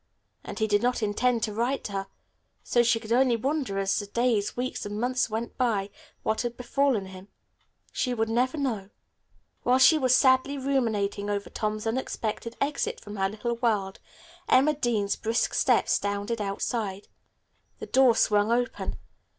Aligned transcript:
And 0.43 0.57
he 0.57 0.65
did 0.65 0.81
not 0.81 1.03
intend 1.03 1.43
to 1.43 1.53
write 1.53 1.83
to 1.83 1.91
her, 1.91 2.07
so 2.63 2.81
she 2.81 2.99
could 2.99 3.11
only 3.11 3.35
wonder 3.35 3.77
as 3.77 3.99
the 3.99 4.07
days, 4.07 4.57
weeks 4.57 4.83
and 4.83 4.99
months 4.99 5.29
went 5.29 5.55
by 5.59 5.91
what 6.23 6.41
had 6.41 6.57
befallen 6.57 7.05
him. 7.05 7.27
She 7.91 8.11
would 8.11 8.27
never 8.27 8.57
know. 8.57 8.89
While 9.61 9.77
she 9.77 9.99
was 9.99 10.15
sadly 10.15 10.57
ruminating 10.57 11.29
over 11.29 11.51
Tom's 11.51 11.85
unexpected 11.85 12.57
exit 12.59 12.99
from 12.99 13.15
her 13.17 13.29
little 13.29 13.57
world, 13.57 13.99
Emma 14.49 14.73
Dean's 14.73 15.15
brisk 15.15 15.53
step 15.53 15.87
sounded 15.87 16.41
outside. 16.41 17.07
The 17.77 17.85
door 17.85 18.15
swung 18.15 18.51
open. 18.51 18.95